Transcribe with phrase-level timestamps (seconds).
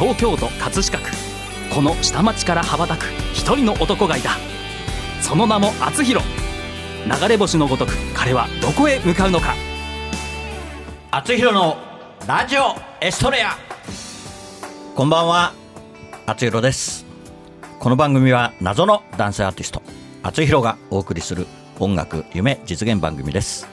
[0.00, 1.10] 東京都葛飾区。
[1.74, 4.30] この下町から羽ばたく一人の男がいた。
[5.20, 6.24] その名も厚弘
[7.04, 9.54] 流れ星のごとく彼はどこへ向かうのか。
[11.10, 11.76] 厚弘の
[12.26, 13.58] ラジオエストレア。
[14.96, 15.52] こんばんは。
[16.24, 17.04] 厚弘です。
[17.78, 19.82] この番組は謎の男性アーティスト
[20.22, 21.46] 厚弘がお送りする
[21.78, 23.68] 音楽夢実現番組です。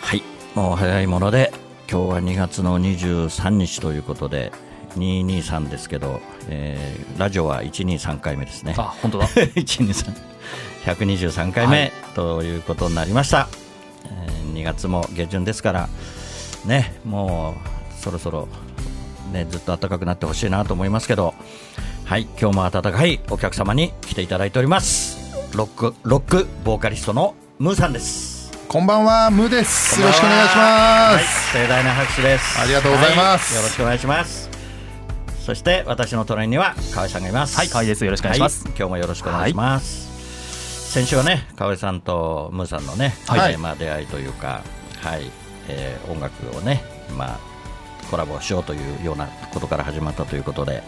[0.00, 0.24] はい。
[0.56, 1.52] もう早いもので
[1.88, 4.50] 今日は2月の23日ということで
[4.96, 8.74] 223ですけど、えー、ラジオは123回目ですね。
[8.76, 9.26] あ本当だ。
[9.54, 10.14] 123
[10.84, 13.48] 123回目ということになりました、
[14.06, 15.88] えー2月も下旬ですから
[16.64, 17.54] ねも
[17.96, 18.48] うそろそろ
[19.32, 21.34] ねずっと暖かくなってほしいなと思いますけど
[22.04, 25.20] はい今日も温かいお客様に来ていただいております。
[25.56, 28.50] ロックロックボーカリストのムーさんです。
[28.68, 30.00] こんばんは、ムーです。
[30.00, 31.10] よろしくお願いしは。
[31.12, 31.52] います。
[31.52, 32.60] 盛大な拍手です。
[32.60, 33.54] ありがとうございます。
[33.54, 34.39] はよろしくお願いします
[35.44, 37.56] そして私の隣には河合さんがいます。
[37.56, 38.04] はい河合です。
[38.04, 38.64] よろしくお願いします。
[38.64, 43.52] は今日もよろしくお願いします、先週はね河合さんとムーさんのね、はい。
[43.54, 44.62] えーまあ、出会いというか、
[45.02, 45.30] はい
[45.68, 46.82] えー音楽をね、
[47.16, 47.38] まあ、
[48.10, 50.82] コラボしようというようなことから始まったということで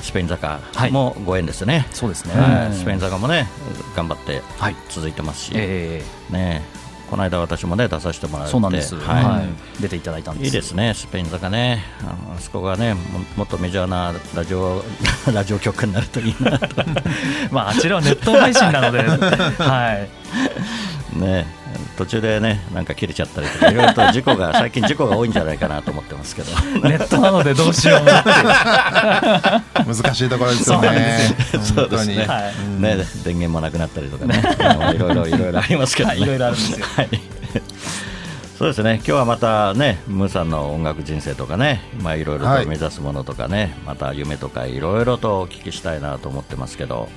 [0.00, 0.60] スペイン坂
[0.90, 2.34] もご縁ですね、そうですね。
[2.34, 2.74] はい。
[2.74, 3.46] スペイン坂もね
[3.94, 4.76] 頑張ってはい。
[4.88, 6.02] 続いてますし、え。
[6.30, 6.62] ね
[7.12, 9.24] この間私もね出させてもらっー、てはい。
[9.24, 10.46] はい、出ていただいたんです。
[10.46, 13.00] いいですね、スペイン坂ね、あそこがねも、
[13.36, 14.82] もっとメジャーなラジオ
[15.30, 16.68] ラジオ局になるといいなと、
[17.52, 19.02] まああちらはネット配信なので。
[19.02, 20.08] はい
[21.12, 21.46] ね、
[21.96, 26.50] 途中でね、なんか切れちゃったりとか、いろいろと事故が、 最近、事故が多いんじゃないかなと思ってますけど、
[26.88, 28.04] ネットなのでどうしよう
[29.84, 31.18] 難しいところですよね。
[31.62, 32.96] そうですね、はいね。
[33.24, 34.42] 電源もなくなったりとかね、
[34.94, 36.86] いろいろいろいろありますけどね、はいいろいろあるんですよ。
[36.96, 37.08] はい。
[38.58, 42.62] そうですね、今日はまたね、ムーさんの音楽人生とかね、まあいろいろはい。
[42.62, 47.08] と目指すものとかね、また夢とかいろいろとお聞きしたいなと思ってますけど、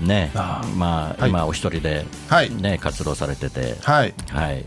[0.00, 2.50] ね、あまあ、はい今お一人ではい。
[2.50, 4.14] ね、活動されてて、はい。
[4.30, 4.64] はい、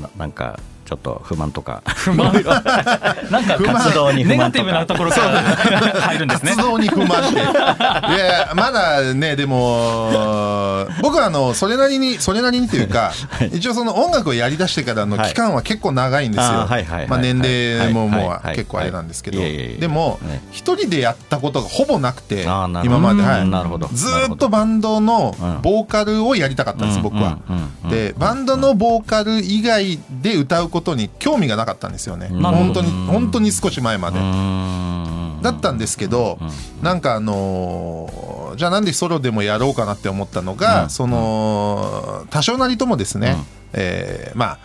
[0.00, 0.58] ななんか
[0.90, 2.32] ちょっと不満とか、不満。
[3.30, 4.64] なんか活動に不ネガ満とか。
[4.64, 4.96] ティブなと。
[4.96, 5.40] ころから
[6.02, 6.50] 入るんですね。
[6.56, 7.34] 活動に不満って。
[7.38, 13.12] いや、まだね、でも、僕はあの、それなりに、それなりにというか、
[13.52, 16.52] 一応その音楽をやり出してからの期間は結構長いんですよ。
[16.62, 16.84] いはい
[17.20, 18.54] 年齢ももはいはいはい。
[18.54, 19.38] う結構あれなんですけど。
[19.38, 23.40] でもね、一人でやったことがほぼなくて今まで、はい。
[23.42, 23.88] うんなるほど。
[23.92, 27.56] ずーっとバンドのうんボーカルをやりたかったんです、僕はうん。
[27.56, 27.62] うん。
[27.62, 27.70] うん。
[27.84, 27.86] う。
[27.86, 27.90] ん。
[27.90, 32.28] で、バンドのボーカル以外で歌うことに興味がなかったんですよね。
[32.30, 34.18] 本当に、本当に少し前まで。
[35.42, 36.38] だったんですけど、
[36.82, 40.90] なんかあのーじゃあなんでソロでもやろうかなって思ったのが、うん。
[40.90, 43.44] その多少なりともですね、うん。
[43.74, 44.58] えーまあ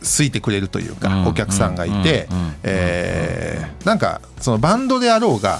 [0.00, 1.26] 好いてくれるというか、うん。
[1.28, 2.38] お客さんがいて、うん。
[2.38, 2.54] うん。
[2.64, 5.58] えーなんかそのバンドであろうが、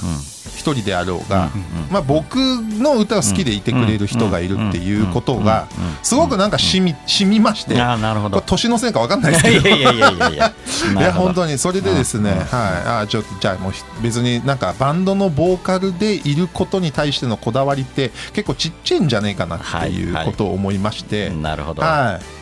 [0.58, 1.50] 一人であろうが、
[1.91, 5.66] まあ、僕の歌を好きでいてくれる人がいるっていうことが
[6.02, 8.41] すごくなんかしみ染みまして、あーなるほど。
[8.41, 9.69] 年のせいか分かんないですけど。
[9.69, 10.52] いやいやいやいやいや、
[10.98, 12.41] いや本当に、にそれでですね、はい、
[13.04, 20.26] あちょっとじゃあもうひ別になんかバンドのボーカルでいることに対してのこだわりって結構ちっちゃいんじゃねえかなっていうはい。
[20.26, 22.38] ことを思いまして、なるほど、はい。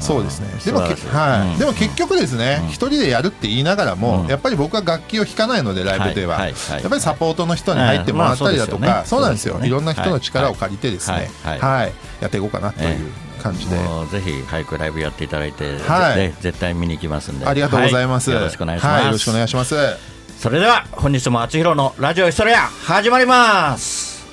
[0.00, 0.48] そうですね。
[0.52, 0.58] うん。
[0.58, 1.52] でもはい。
[1.52, 1.58] うん。
[1.58, 2.68] でも結局ですね、うん。
[2.68, 4.28] 一人でやるって言いながらも、うん。
[4.28, 9.66] やっぱり僕は楽器を弾かないのでライブでは、やっぱりサポートの人に入ってもらったりだとか、そうなんですよそうですよ。
[9.66, 11.92] ねいろんな人の力を借りてですね、はいはいはい。
[12.20, 13.12] やっていこうかなという
[13.42, 16.14] 感じで、もうぜひ早くライブやっていただいて、はい。
[16.14, 18.94] ぜ絶対見に行きますんで、ありがとうございます、はよろしくお願いします。
[18.94, 19.74] はい、よろしくお願いします。
[20.38, 24.26] それでは本日も厚弘のラジオヒストリア始まります。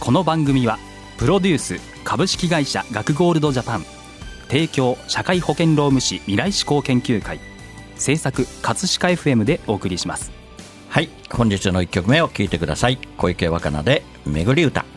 [0.00, 0.78] この番組は
[1.18, 3.84] プロデュース株式会社学ゴールドジャパン
[4.48, 7.40] 提供社会保険労務士未来志向研究会
[7.96, 10.36] 制作葛飾 FM でお送りします
[10.96, 12.98] はい、本日の一曲目を聴いてください。
[13.18, 14.95] 小池若菜で巡り歌。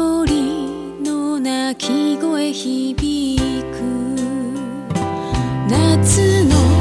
[0.00, 3.76] 鳥の鳴き声響く。
[5.68, 6.79] 夏の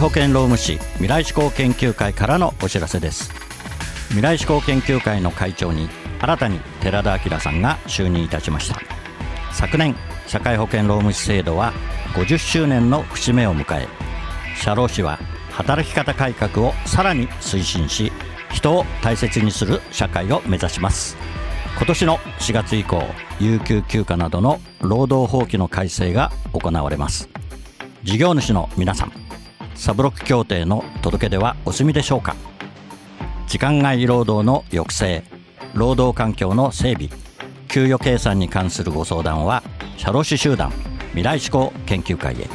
[0.00, 3.30] 保険労務士未来志向研究会からのお知らせです。
[4.08, 5.90] 未来志向研究会の会長に
[6.22, 8.80] 新たに寺田明さんが就任いたしました。
[9.52, 9.94] 昨年
[10.26, 11.74] 社会保険労務士制度は
[12.14, 13.88] 50周年の節目を迎え
[14.56, 15.18] 社労士は
[15.50, 18.10] 働き方改革をさらに推進し
[18.50, 21.18] 人を大切にする社会を目指します。
[21.76, 23.02] 今年の4月以降
[23.38, 27.28] 有給休暇などの労働法規の改正が行われます。
[28.02, 29.29] 事業主の皆さん
[29.74, 32.36] サブロック協定の届け出はお済みでしょうか？
[33.46, 35.24] 時間外労働の抑制
[35.74, 37.08] 労働環境の整備
[37.68, 39.62] 給与計算に関するご相談は
[39.96, 40.70] 社労士集団
[41.08, 42.48] 未来志向研究会へ。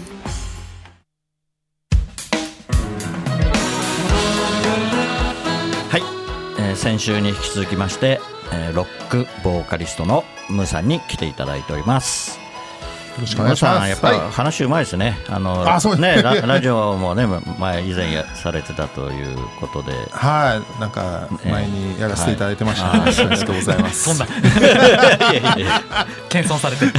[5.90, 6.02] はい、
[6.60, 8.20] え先週に引き続きまして、
[8.54, 12.45] えーロックボーカリストのムーさんに来ていただいております。
[13.22, 13.90] ろしくお願いします。
[13.90, 16.16] やっぱりはい話うまいですね、あのあそうです。
[16.16, 17.26] ねラ ラジオもね
[17.60, 19.94] 前以前やされてたということで。
[20.12, 22.94] はい、なんか前にやらせていただいてました。
[22.94, 23.00] ね。
[23.00, 23.10] はい。
[23.10, 24.04] ありがとうございます。
[24.04, 24.28] そんな。
[26.30, 26.86] 謙遜されて。
[26.86, 26.94] る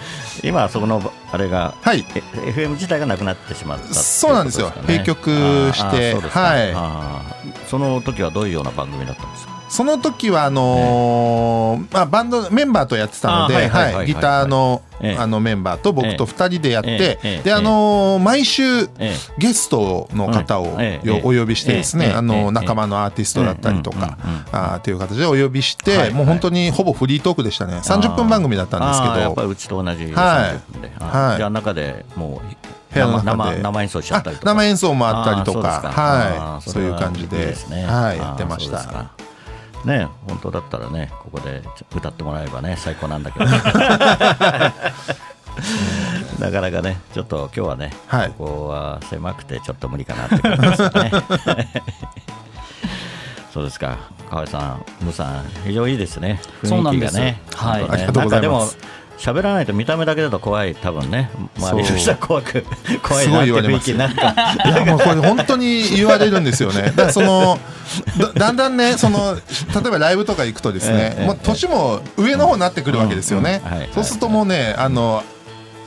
[0.42, 2.04] 今そこのあれが、はい。
[2.14, 4.72] え FM 自体がなくなってしまったっていそうなんですよ。
[4.86, 6.74] 閉局してはい。
[7.68, 9.51] その時はどういうような番組だったんですか？
[9.72, 13.70] その時はあのーまあバンドメンバーとやってたので、
[14.06, 15.16] ギターのええ。
[15.18, 18.62] あのメンバーと僕と二人でやっえてえええであのー毎週
[18.98, 20.76] えゲストの方を
[21.24, 24.18] お呼びしてですねええええあの仲間のアーティストだったりとか
[24.52, 27.78] あーっていう形でお呼びしてもう本当にほぼフリートークでしたね。
[27.78, 31.36] 30分番組だったんですあーやっけどぱりうちと同じ30分で、はいはい。
[31.38, 34.50] じゃあ中でもう部屋の中生で生演奏しちゃったりとか。
[34.50, 35.80] あ生演奏もあったりとか。
[35.90, 36.70] はい。
[36.70, 37.54] そういう感じれで
[37.86, 39.21] はいやってました
[39.84, 41.62] ね本当だったらねここで
[41.94, 43.44] 歌ってもらえばね最高なんだけど。
[46.38, 48.28] なかなかねちょっと今日はね、はい。
[48.30, 51.12] ここは狭くてちょっと無理かなって感じですかね。
[53.52, 53.98] そうですか。
[54.30, 56.40] 河合さんムさん非常にいいですね。
[56.64, 57.16] そうなんです。
[57.16, 57.40] 雰囲気がね。
[57.54, 58.78] はいねありがとうございます
[59.22, 61.30] 喋らないと見た目だけだと怖い多分ね。
[61.56, 62.64] 周りの人は怖く
[63.00, 63.84] 怖いすなって雰囲ごい言われます。
[63.84, 66.90] 気になるかいやもうこれ本当に言われるんですよね。
[66.96, 67.56] だその
[68.18, 69.40] だだんだんねその例
[69.86, 73.62] えばライブとか行くとですね、ええもう年も上の方になってくるわけですよね。
[73.92, 75.22] そうするともうねあの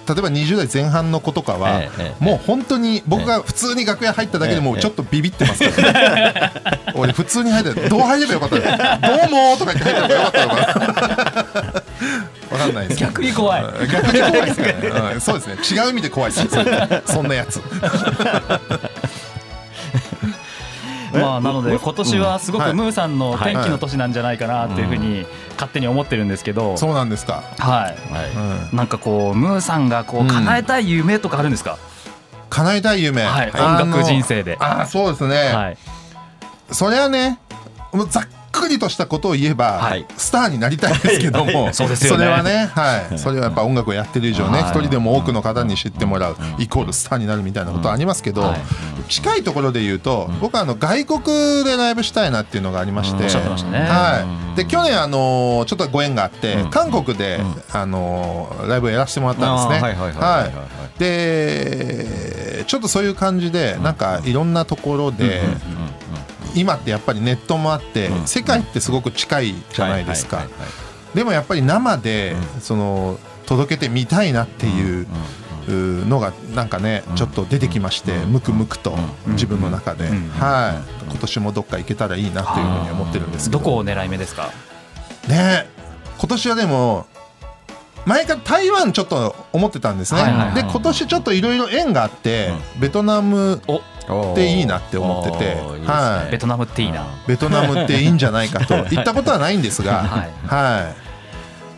[0.08, 1.82] 例えば20代前半の子とかは、
[2.20, 6.52] もう本当に僕が普通に楽屋入っただけでもうちょっとビビってますから、ね。
[6.94, 9.18] 俺普通に入ったらどう入ればよかったの？
[9.18, 11.75] どうもとか言って入ればよかったのかな？
[12.52, 13.64] わかんないです逆に怖い。
[13.64, 13.88] うん。
[13.90, 14.76] 逆に怖いですね、
[15.14, 15.22] うん。
[15.22, 15.82] そうですね。
[15.82, 16.48] 違う意味で怖いです
[17.06, 17.62] そんなやつ。
[21.14, 22.72] まあなので今年はすごはい。
[22.72, 26.76] くムーさんのはい天気の年なんじゃないかなっていうふうに勝手に思ってるんですけど。
[26.78, 28.14] そうなんですか、はい。
[28.14, 30.28] はうん、なんかこうムーさんがこううん。
[30.28, 31.78] 叶えたい夢とかあるんですか、
[32.50, 33.52] 叶えたい夢、はい。
[33.52, 34.58] 音楽人生で。
[34.60, 35.78] ああそうですね、はい。
[36.72, 37.40] それはね
[38.10, 38.28] ざっ
[38.60, 40.06] くりとしたことを言えば、はい。
[40.18, 41.96] スターになりたいですけども、そね。
[42.18, 44.72] れはね、はい、それはやっぱ音楽をやってる以上ね、はい。
[44.72, 48.60] 一人でも多くの方に知ってもらう、イコールスターになるみたいなことはありますけど、はい。
[49.10, 56.70] 近いところで言うと、僕はあの外国でライブしたいなっていうのがありまして、はい、で去年、あのーちょっとご縁があって、うん。
[56.70, 57.40] 韓国で、
[57.72, 59.94] あのーライブをやらせてもらったんですね。
[60.20, 65.42] はいでちょっとそういう感じで、なんかいろんなところで、
[66.56, 68.28] 今ってやっぱりネットもあって、うん。
[68.28, 70.48] 世界ってすごく近いじゃないですか、
[71.14, 75.08] でもやっぱり生で、その届けてみたいなっていう。
[75.68, 78.96] のがなんかね、ちょっと出てきまして、ムクムクと
[79.30, 80.30] 自分の中で、ん。
[80.30, 83.58] はい、今年もどっか行けたらいいなというふうに思ってるんですけど。
[83.58, 84.52] どこを狙い目ですか？
[85.28, 85.68] ね。
[86.20, 87.08] 今年はでも
[88.06, 90.22] 前から台湾ちょっと思ってたんですね、
[90.54, 93.60] で今年ちょっといろいろ縁があって、ベトナム
[94.10, 95.56] おおでいいなって思ってて。
[95.86, 96.32] はい。
[96.32, 97.06] ベトナムっていいな。
[97.28, 100.32] ベトナムっていいんじゃないかと言ったことはないんですが、 はい。
[100.48, 100.96] はい。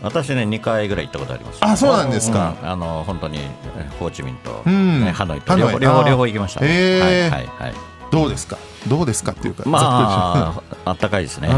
[0.04, 1.58] 私ね2回ぐらい行ったことあります。
[1.62, 2.56] あそうなんですか。
[2.62, 2.70] うん。
[2.70, 3.40] あの本当に
[3.78, 5.04] えホーチミンと、うん。
[5.06, 5.80] ねハノイとハノイ。
[5.80, 6.68] 両方両方行きましたね。
[6.70, 7.02] へー。
[7.02, 7.74] はいはいはい
[8.12, 8.58] どうですか？
[8.88, 11.50] どうですかっていうかまああったかいですね。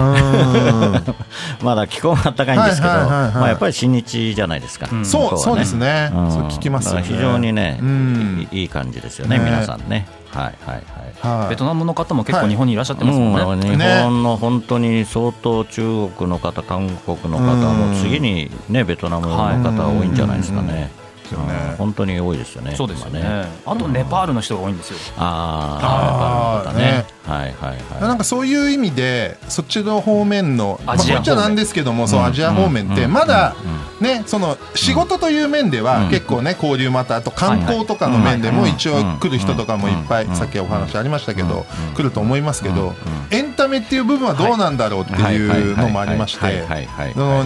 [1.61, 3.33] まだ気候があったかいんですけど、はいはいはいはい。
[3.35, 5.01] まあ、やっぱり親日じゃないですか、うん。
[5.01, 6.09] んそうそうですね。
[6.09, 7.03] ね、そう聞きますよね。
[7.07, 8.47] 非常にね、うん。
[8.51, 9.45] いいいい感じですよねね。
[9.45, 10.07] 皆さんね。
[10.31, 10.75] はいはい
[11.23, 11.39] はい。
[11.39, 11.49] はい。
[11.49, 20.15] ベトナムの方も結構日本にいらっしゃってますもんね、うん、日本の本当に相当中国の方、韓国の方も次に、ね、ベトナムの方多いん。
[20.15, 20.89] じゃないですかね。
[21.29, 21.53] すよね。
[21.71, 22.75] うん本当に多いですよね。
[22.75, 23.21] そうですよね。
[23.65, 24.99] 今あとネパールの人が多いんですよ。
[25.17, 27.18] ああ、ネパールの方ね。
[27.29, 28.01] はいはいはい。
[28.01, 33.55] なんかそういう意味でそっちの方面のまあ、アジアこっちはなんですけども、そうアジア方面ってまだ
[34.01, 42.95] ねその仕事という面では結構ね交流またあと観光とかの面でも一応来る人とかもいっぱいさっきお話ありましたけど来ると思いますけど
[43.31, 46.65] エンタメっていう部分はどうなんだろうっていうのもありまして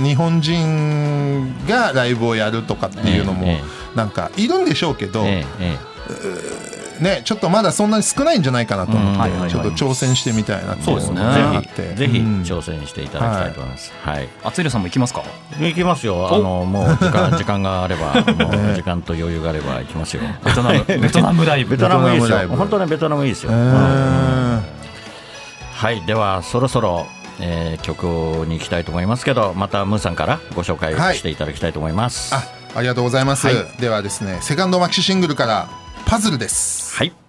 [0.04, 3.62] 日本人がライブをやるとかっていうのもえ
[3.96, 5.78] なんかいるんでしょうけどええ
[7.00, 9.17] ねちょっとまだそんなに少ないんじゃないかなと思うん。
[9.17, 9.50] はいはいはい。
[9.50, 10.89] ってちょっと挑戦してみたいなって。
[10.89, 13.91] いうのがあってえぜひ挑戦していただきたいと思います。
[14.03, 14.29] はい。
[14.43, 15.23] あつひろさんも行きますか？
[15.59, 16.27] 行きますよ。
[16.33, 20.21] あのもう時間 時間があれば もう時間と余裕があれば行きますよ。
[20.43, 20.83] ベトナム。
[20.85, 21.71] ベトナムライブ。
[21.71, 22.55] ベトナムいいですよベトナムライブ。
[22.57, 23.51] 本当ねベトナムいいですよ。
[23.51, 23.57] うー。
[23.57, 24.63] ん
[25.75, 26.01] はい。
[26.05, 27.07] ではそろそろ
[27.39, 28.03] えー曲
[28.47, 31.17] に行きたいと思いますけどまたムーさんからご紹介はい。
[31.17, 32.33] していただきたいと思います。
[32.35, 32.43] あ
[32.75, 33.55] ありがとうございます、はい。
[33.79, 35.67] ではですねセカンドマキシシングルから
[36.05, 37.23] 「パズル」ですはい。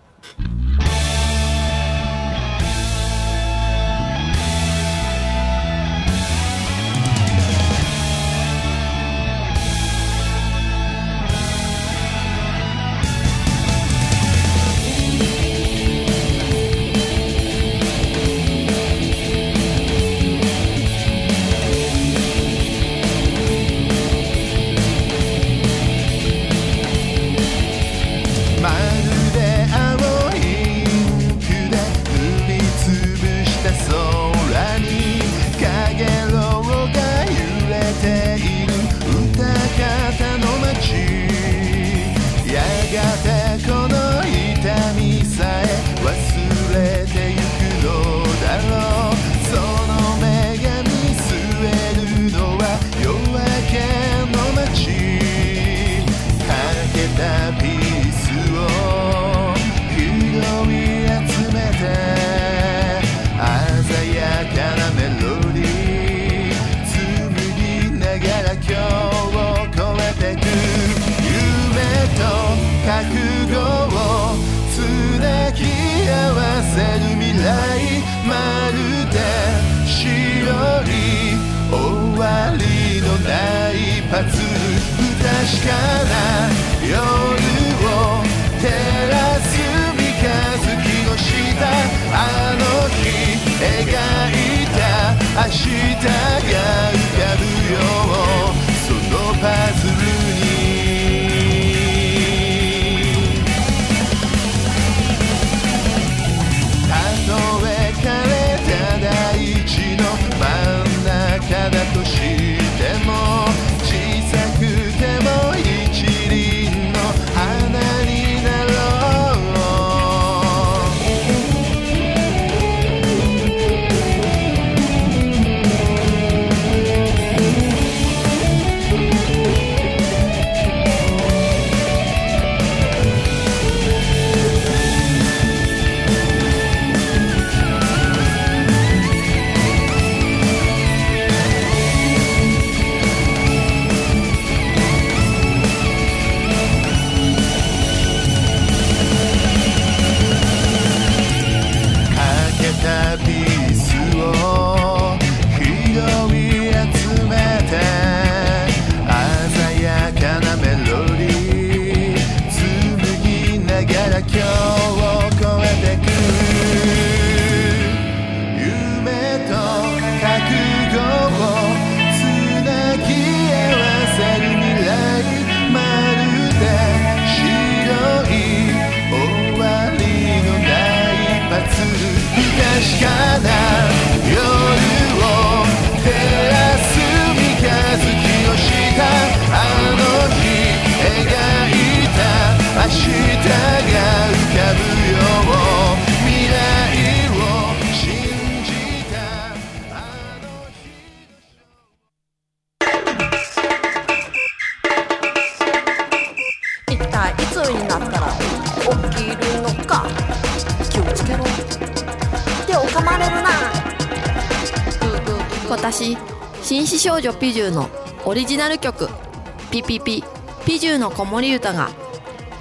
[217.65, 217.89] ューの
[218.25, 219.09] オリジナル曲
[219.71, 220.25] 「ピピピ
[220.65, 221.91] ピジューの子守歌が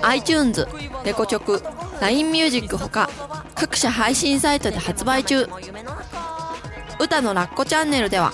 [0.02, 0.68] iTunes、
[1.06, 1.64] レコチョク、
[2.02, 3.10] LINE ミュージックほか
[3.56, 5.48] 各社配信サイトで発売中。
[7.00, 8.34] 歌のラッコチャンネルでは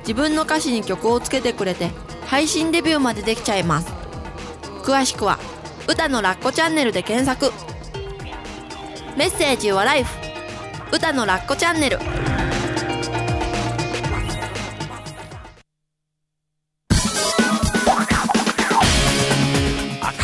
[0.00, 1.90] 自分の歌詞に曲をつけてくれて
[2.26, 3.88] 配信デビューまでできちゃいます。
[4.82, 5.38] 詳しくは
[5.88, 7.52] 歌のラッコチャンネルで検索。
[9.16, 10.14] メッセージはライフ。
[10.92, 11.98] 歌のラッコチャンネル。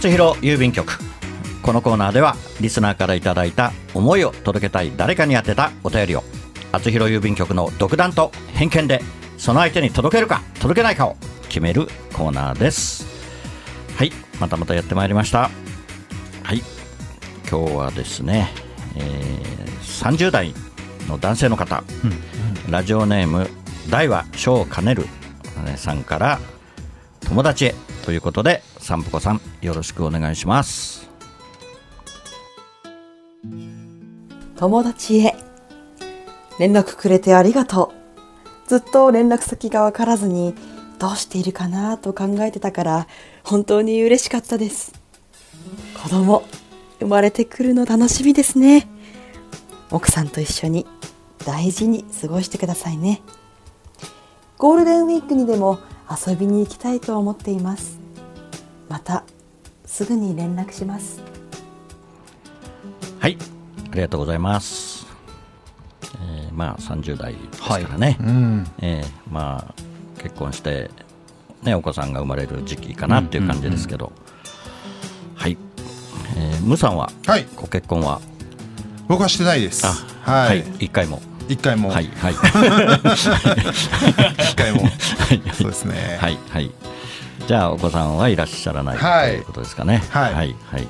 [0.00, 0.94] 厚弘郵便局。
[1.60, 6.24] このコーナーではリスナーからいただいた思いを届けたい誰かに宛てたお便りを
[6.72, 9.02] 厚弘郵便局の独断と偏見で
[9.36, 11.18] その相手に届けるか届けないかを
[11.50, 13.04] 決めるコーナーです。
[13.94, 15.50] はいまたまたやってまいりました。
[16.44, 16.62] はい
[17.50, 18.48] 今日はですね、
[18.96, 20.54] えー30代
[21.08, 21.84] の男性の方、
[22.70, 23.50] ラジオネーム
[23.90, 25.04] 大和小兼る
[25.76, 26.40] さんから
[27.20, 27.74] 友達へ
[28.06, 31.08] ということでさんぽこさんよろしくお願いします。
[34.56, 35.36] 友達へ
[36.58, 37.92] 連絡くれてありがと
[38.66, 38.68] う。
[38.68, 40.56] ずっと連絡先がわからずに
[40.98, 43.06] どうしているかなと考えてたから
[43.44, 44.92] 本当に嬉しかったです。
[46.02, 46.42] 子供
[46.98, 48.88] 生まれてくるの楽しみですね。
[49.92, 50.84] 奥さんと一緒に
[51.46, 53.22] 大事に過ごしてくださいね。
[54.58, 55.78] ゴールデンウィークにでも
[56.10, 57.99] 遊びに行きたいと思っています。
[58.90, 59.24] また
[59.86, 61.22] すぐに連絡します。
[63.20, 63.38] はい。
[63.90, 65.06] ありがとうございます、
[66.16, 68.66] えーまあ30代ですからね、うん。
[68.80, 70.90] えーまあ結婚して
[71.62, 74.12] ねお子さんが生まれる時期かなっていう感じですけど、
[75.34, 75.56] はい、
[76.36, 77.10] えー、ムさんは？
[77.26, 77.46] はい。
[77.56, 78.20] ご結婚は？
[79.08, 79.86] 僕はしてないです。
[79.86, 79.90] あ
[80.30, 80.64] はい。
[80.78, 81.20] 一回も。
[81.48, 81.88] 一回も。
[81.90, 82.34] はいはい。
[84.42, 84.82] 一回も。
[85.54, 86.18] そうですね。
[86.20, 86.70] はいはい
[87.50, 89.30] じゃあお子さんはいらっしゃらない、はい。
[89.30, 90.04] ということですかね。
[90.10, 90.34] はい。
[90.34, 90.86] はい、はい。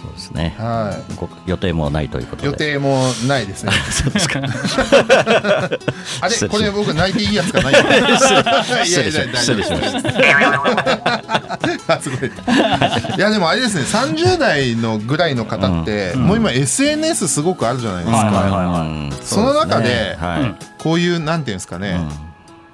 [0.00, 2.52] そうですね、はご予定もないということいで。
[2.52, 3.72] 予定もないですね。
[3.90, 4.38] そうですか。
[6.20, 7.80] あれこれ僕泣いていいやつかないや
[8.84, 10.00] 失礼し失礼しまし
[11.88, 11.92] た。
[11.92, 12.30] あすごい
[13.16, 13.82] いや でもあれですね。
[13.82, 20.16] 30代のぐらいの方って、もう今 SNS すごくあるじゃないですか、はいはいはいうんその中で
[20.78, 21.98] こういうなんていうんですかね、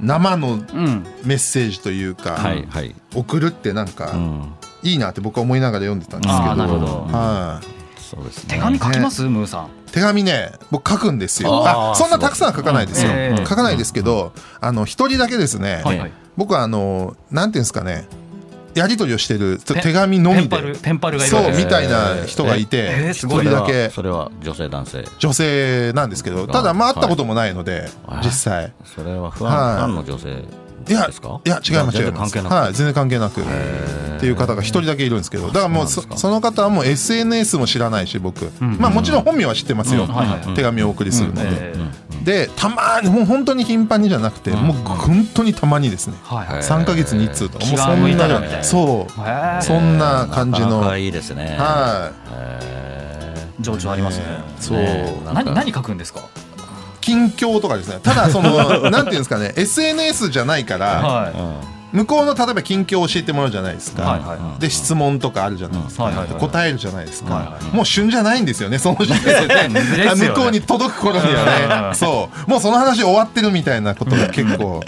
[0.01, 1.07] 生のうん。
[1.25, 4.53] メッセージというか、はいはい、送るってなんか、うん、
[4.83, 6.51] いいなって僕は思いながら読んでたんですけど。
[6.51, 6.87] あーなるほど。
[7.17, 8.01] はい。
[8.01, 8.55] そうですね。
[8.55, 9.23] 手紙書きます？
[9.23, 9.69] ムーさん。
[9.93, 11.63] 手紙ね僕書くんですよ。
[11.67, 13.47] あそんなたくさんは書かないですよ、うんええ。
[13.47, 16.13] 書かないですけどあの一人だけですね、はいはい。
[16.37, 18.09] 僕はあのなんていうんですかね
[18.75, 20.75] やり取りをしてる手紙のみで。
[20.83, 23.91] ペンパルがいるみたいな人がいてえー一すごい人だけ。
[23.91, 25.05] それは女性男性。
[25.19, 28.73] 女性なんですけどただまあ会ったこともないのではい実際。
[28.85, 30.43] それは不安、ンの女性
[30.89, 31.41] いやですか？
[31.45, 32.33] いや違います全違います。
[32.33, 33.41] 然関係なく、はい全然関係なく。
[33.41, 38.51] っていう方が一人だけいるんですけどだからもうその方はもう SNS も知らないし僕。
[38.61, 40.05] まあもちろん本名は知ってますよ。
[40.05, 40.15] うん。
[40.15, 40.55] はいはい。
[40.55, 41.49] 手紙をお送りするので。
[41.51, 41.85] えー
[42.25, 46.15] でたまにもう本当に頻繁にじゃなくてもう本当にたまにですね。
[46.23, 46.63] はいはい。
[46.63, 47.67] 3か月に1通とか。
[47.67, 49.63] もうそんなそう。
[49.63, 50.69] そんな感じの。
[50.69, 51.55] なかなかいいですね。
[51.59, 54.25] はへ情緒ありますね。
[54.59, 55.35] いそう。
[55.35, 56.21] 何何書くんですか？
[57.05, 57.99] 近況とかですね。
[58.03, 59.53] ただ そのなんていうんですかね。
[59.57, 61.33] SNS じゃないからは
[61.93, 66.41] 向こうの例えば近況を教えてもらうじゃないですか、はいはいはいで質問とかあるじゃないですか、はいはいはい。
[66.41, 70.15] 答えるじゃないですか、はいはもう旬じゃないんですよねその時点 でね。
[70.17, 71.95] 向こうに届く頃にはね。
[71.95, 72.51] そう。
[72.51, 74.83] もうその話終わってるみたいなことが結構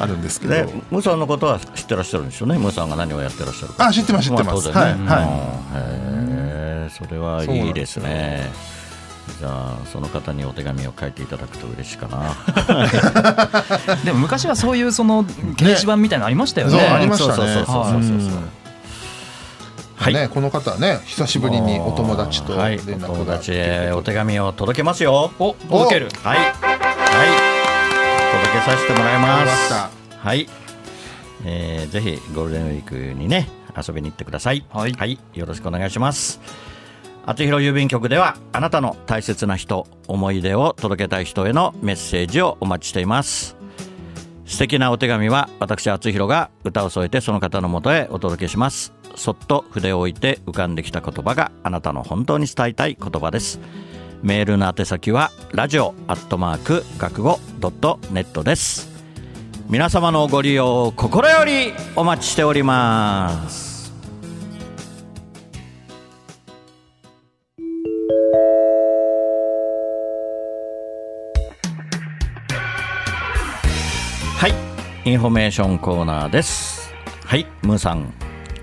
[0.00, 0.54] あるんですけど。
[0.54, 2.58] でムーさんのことは知ってらっしゃるんですよね。
[2.58, 3.86] ムーさんが何をやってらっしゃるか。
[3.86, 4.96] あ知ってます知ってます、まあはい、はい。
[4.96, 6.26] うん。
[6.28, 8.50] へえそれはいいですね
[9.38, 12.34] じゃあその方にお手紙を書いていただくと嬉しいかな。
[14.04, 16.78] でも昔はそういうその掲示板みたいなのありましたよね。
[16.78, 17.34] そうありましたね。
[17.36, 18.48] そうそうそうそうそううん
[19.96, 20.14] はい。
[20.14, 22.76] ね、この方はね久しぶりにお友達とはい。
[22.76, 25.32] 連絡が、お友達へお手紙を届けますよ。
[25.38, 26.08] お届ける。
[26.22, 26.38] はい。
[26.38, 26.48] はい。
[28.32, 29.74] 届けさせてもらいます。
[30.18, 30.48] はい、
[31.44, 34.64] えーぜひゴールデンウィークにね遊びに行ってください。
[34.70, 35.18] はい。
[35.34, 36.40] よろしくお願いします
[37.26, 43.56] 厚弘郵便局ではあなたの大切な人思い出を届けたい人へのメッセージをお待ちしています。
[44.46, 48.92] 素敵なお手紙は私厚弘が歌を添えてその方のもとへお届けします。
[49.16, 53.58] そっと筆を置いて浮かんできた言葉があなたの本当に伝えたい言葉です。
[54.22, 58.88] メールの宛先はラジオアットマーク学語ドットネットです。
[59.68, 63.65] 皆様のご利用を心よりお待ちしております。
[74.38, 74.54] はい。
[75.08, 76.92] インフォメーションコーナーです。
[77.24, 77.46] はい。
[77.62, 78.12] ムーさん。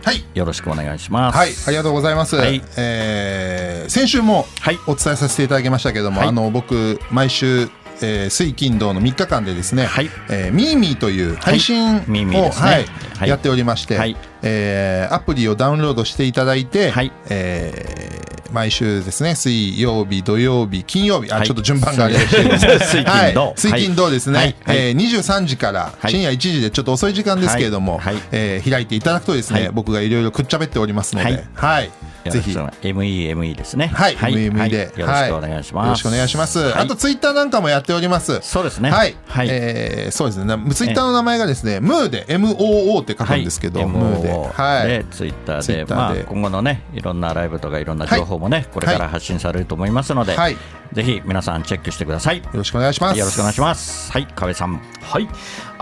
[0.04, 0.24] はい。
[0.34, 1.38] よろしくお願いします。
[1.38, 2.36] はい、ありがとうございます。
[2.36, 2.62] はい。
[2.78, 4.80] えー先週もはい。
[4.88, 6.30] お伝えさせていただきましたけども、はい。
[6.30, 7.70] あの僕毎週、
[8.02, 10.10] えー水金土の3日間でですね、はい。
[10.30, 14.16] えーミーミーという配信を、やっておりまして、はい。
[14.42, 17.12] えーアプリをダウンロードしていただいて、はい。
[17.30, 18.23] えー
[18.54, 21.32] 毎週ですね水曜日土曜日金曜日。
[21.32, 21.48] あ、はい。
[21.48, 24.56] ちょっと順番があれですけども水金土はい、水金土ですね、はい。
[24.64, 24.78] はい。
[24.78, 28.16] えー23時からはい深夜1時でちょっと遅い時間ですけれども、はい。
[28.16, 28.24] はい。
[28.32, 29.72] えー開いていただくとですね、はい。
[29.72, 31.44] 僕がいろいろくっちゃべっておりますので、はい。
[31.56, 31.92] はい、
[32.32, 32.52] ぜひ。
[32.52, 33.88] MEME ですね。
[33.88, 34.46] はい、はい。
[34.46, 36.60] よろしくお願いします、はよろしくお願いします。
[36.60, 36.74] はい。
[36.84, 38.40] あとツイッターなんかもやっております。
[38.42, 38.92] そうですね。
[38.92, 39.48] はい、はい。
[39.50, 40.58] えーそうですね。
[40.74, 44.88] ツイッターの名前がですね、ムーで M O O って書くんですけど、はい、ムーで、はい。
[44.88, 50.58] で、ツイッターで Twitter まあ、で今後のねいろんなライブとかいろんな情報もね、これから発信されると思いますので、はい。
[50.94, 52.38] ぜひ皆さんチェックしてください。
[52.38, 53.20] よよろしくお願いします。
[53.20, 54.12] ろしくお願いします。
[54.12, 54.28] はい。
[54.28, 54.80] 河さん。
[55.02, 55.28] はい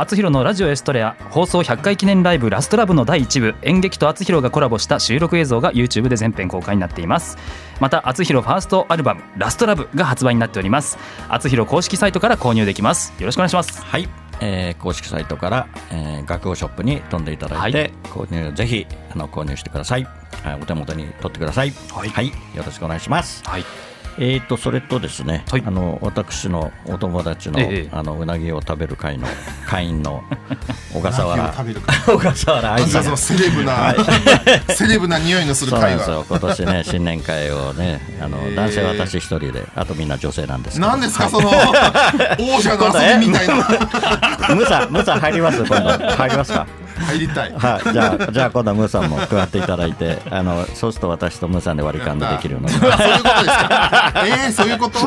[0.01, 7.37] 厚弘のラジオエストレア放送100回記念ライブラストラブの第1部演劇と厚弘がコラボした収録映像が YouTube で全編公開になっています。
[7.79, 10.97] また厚弘ファーストアルバムラストラブが発売になっております。
[11.29, 13.13] 厚弘公式サイトから購入できます。
[13.19, 13.79] よろしくお願いします。
[13.83, 14.09] はい、
[14.39, 20.07] えー公式サイトから、えー学語ショップに飛んでいただいて、購入ぜひあの購入してください、
[20.43, 21.71] はい、お手元に取ってください。
[21.91, 22.27] はい。
[22.55, 23.43] よろしくお願いします。
[23.45, 23.90] はい
[24.23, 25.63] えー、とそれとですね、はい。
[25.65, 27.89] あの私のお友達の,、ええ。
[27.91, 29.25] あのうなぎを食べる会の
[29.67, 30.23] 会員の
[30.93, 31.51] 小笠原。
[31.57, 31.97] 食べる会。
[32.05, 33.95] 小笠原愛さんセレブな、
[34.69, 35.97] セレブな匂いのするそうなん会話。
[35.97, 40.87] ですよ今年ね 新年会をねあの男性は私一人であとみんな女性なんですけど。
[40.87, 43.55] 何ですか、その王者の遊びみたいな。
[43.55, 45.89] ムーさんムーさん入ります今度。
[46.15, 46.67] 入りますか？
[47.01, 47.51] 入りたい。
[47.53, 52.73] はい、じゃあ、じゃあ今度はムーさんも加わっていただいて、あの、そうすると私とムーさんで割り勘でできるので。
[52.91, 54.13] あそういうことですか。
[54.25, 54.99] えー、そういうこと？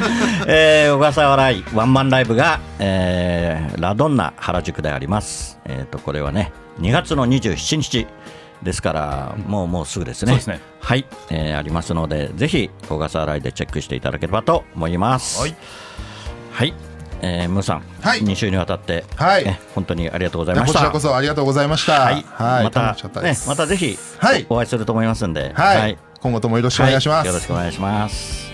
[0.46, 5.58] えー小笠原愛ワンマンライブが、えーラドンナ原宿であります。
[5.64, 8.06] えっ、と、これはね、2月の27日
[8.62, 10.38] ですから、もうもうすぐですね。
[10.40, 15.40] すねはい、えーありますので、ぜひ小笠原愛でチェックしていただければと思います。
[15.40, 15.54] はい。
[16.52, 16.74] はい、
[17.26, 18.20] えームーさん、はい。
[18.20, 19.44] 2週にわたって、はい。
[19.46, 20.74] ね本当にありがとうございました。
[20.74, 22.00] こちらこそありがとうございました。
[22.00, 22.94] はい、はい、また。
[23.22, 24.44] ね、またぜひ、はい。
[24.50, 27.16] お会いすると思いますんで、はい、今後ともよろしくお願いします。
[27.18, 27.26] はい。
[27.28, 28.50] よろしくお願いします。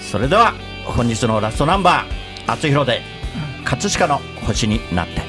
[0.00, 2.06] それでは本日のラストナンバー
[2.46, 3.02] 「あつひろで
[3.64, 5.20] 葛飾の星になって」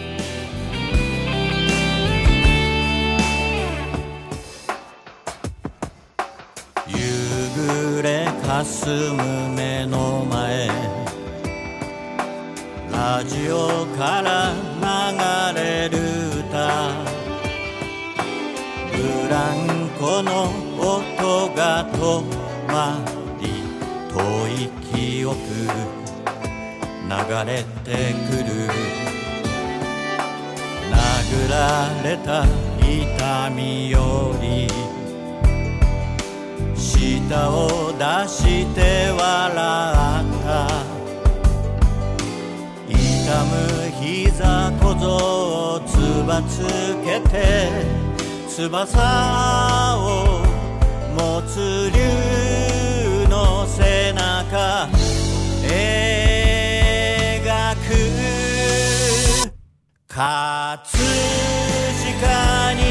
[6.88, 6.95] 夕
[7.97, 9.66] 暮れかすむ目
[12.97, 15.97] ラジオから流れる
[16.39, 16.49] 歌。
[18.91, 18.97] ブ
[19.29, 19.55] ラン
[19.99, 21.95] コの音が止
[22.67, 23.05] ま
[23.39, 23.43] り
[24.12, 25.38] 遠い記憶
[27.05, 27.13] 流
[27.45, 27.86] れて
[28.31, 28.49] くる。
[30.89, 30.95] 殴
[31.51, 31.55] ら
[32.03, 32.27] れた
[32.81, 34.67] 痛みより
[36.75, 39.37] 舌を出して笑
[44.97, 45.05] 膝小僧
[45.75, 45.93] をつ
[46.27, 46.65] ばつ
[47.05, 47.71] けて
[48.47, 48.97] 翼
[49.99, 50.41] を
[51.15, 54.89] 持つ竜の背中。
[55.63, 55.86] 描
[57.75, 57.86] く。
[60.07, 60.23] 葛
[62.07, 62.87] 飾に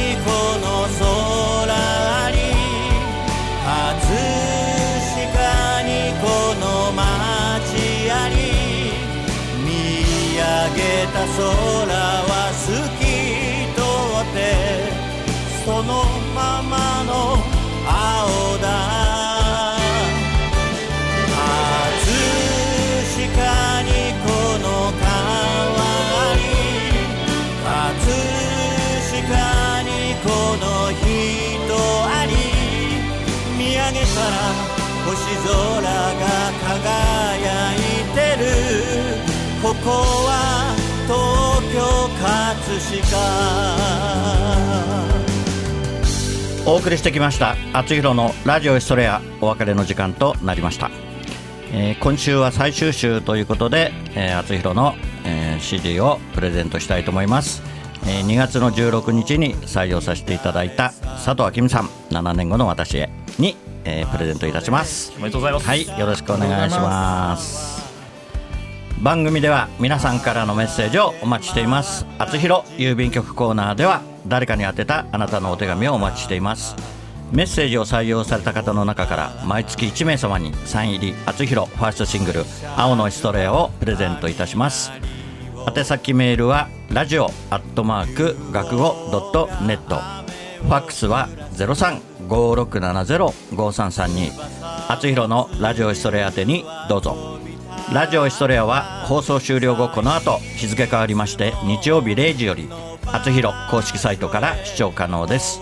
[11.12, 11.46] た空
[11.92, 13.02] は透き
[13.74, 13.80] 通
[14.22, 14.38] って
[15.64, 15.90] その
[16.34, 17.10] ままの
[17.86, 18.64] 青だ。
[21.28, 21.40] 葛
[23.14, 23.88] 飾に
[24.24, 24.26] こ
[24.58, 24.64] の
[24.98, 25.04] 川
[26.36, 26.40] に
[27.64, 27.66] 葛
[29.10, 29.24] 飾
[29.82, 29.88] に
[30.22, 30.26] こ
[30.60, 31.04] の人
[32.06, 32.32] あり
[33.58, 34.34] 見上げたら
[35.04, 35.14] 星
[35.44, 35.50] 空
[35.82, 36.24] が
[36.64, 37.78] 輝い
[38.14, 38.46] てる。
[39.62, 40.75] ここは
[41.06, 41.80] 東京
[42.20, 42.56] 葛
[43.02, 43.16] 飾。
[46.68, 50.90] お送りしてきました「あつひろのラジオエストレア」お別れの時間となりました、
[51.72, 57.62] えー今週は最終週ということで「えー、あつひろの、えー CD をプレゼントしたいと思います、
[58.04, 60.92] えー2月の16日に採用させていただいた
[61.24, 65.12] 佐藤明美さん7年後の私へに、えープレゼントいたします。
[65.16, 65.68] おめでとうございます。
[65.68, 67.85] はいよろしくお願いします
[69.02, 72.06] 番組では皆さんからのメッセージをお待ちしています。
[72.18, 76.74] あつひろ郵便局コーナーでは誰かに宛てたあなたのお手紙をお待ちしています。
[77.30, 82.44] メッセージを採用された方の中から毎月1名様にサイン入りあつひろファーストシングル
[82.76, 84.90] 「青のストレア」をプレゼントいたします。
[85.76, 89.96] 宛先メールはラジオアットマーク学語ドットネット。
[90.62, 91.28] ファックスは
[92.28, 94.32] 0356705332
[94.88, 97.36] あつひろのラジオストレア宛てにどうぞ。
[97.92, 102.68] ラジオヒストレアは放送終了後この後日付変わりまして日曜日0時より
[103.06, 105.60] あつひろ公式サイトから視聴可能です。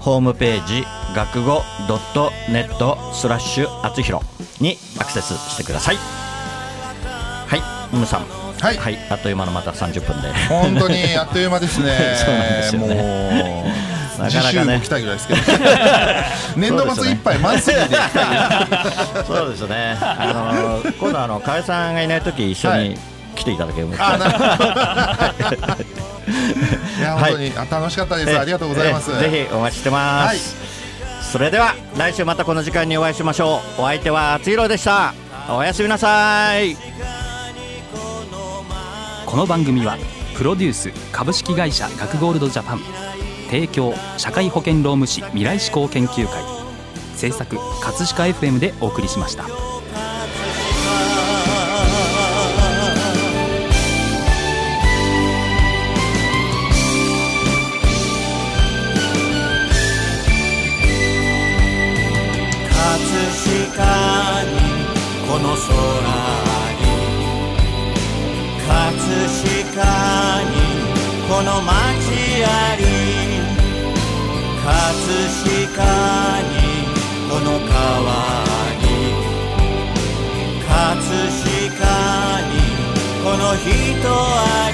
[0.00, 4.20] ホームページ学語ドットネットスラッシュあつひろ
[4.60, 5.96] にアクセスしてください。
[5.96, 7.56] は
[7.92, 8.24] いムさん。
[8.58, 8.98] はい。
[9.08, 10.32] あっという間のまた30分で。
[10.48, 12.16] 本当にあっという間ですね。
[12.18, 14.50] そうなんですよねなかなかね。
[14.50, 15.40] 次週も来たいぐらいですけど。
[16.56, 18.26] 年度末いっぱいマンスリーで来たい。
[18.28, 19.98] ぐらいそうですね。
[20.00, 22.98] あの今度あの河合さんがいない時一緒はにい。
[23.34, 24.44] 来ていただけるとあなるほど。
[24.44, 24.64] い。
[27.02, 30.38] やはい本当にあ楽しかったです、えありがとうございます、えぜひお待ちしてます、はい。
[31.32, 33.82] それでは来週またこの時間にお会いしましょう。
[33.82, 35.12] お相手はあつひろでした。
[35.48, 36.76] おやすみなさい。
[39.26, 39.98] この番組は
[40.36, 42.80] プロデュース株式会社学ゴールドジャパン
[43.54, 46.42] 提供社会保険労務士未来志向研究会
[47.14, 49.73] 制作葛飾 FM でお送りしました。
[75.34, 75.82] 葛飾
[76.42, 76.54] に
[77.28, 78.06] この川
[78.78, 78.86] に
[80.62, 80.70] 葛
[81.70, 81.82] 飾
[82.46, 82.54] に
[83.24, 83.66] この人
[84.06, 84.73] あり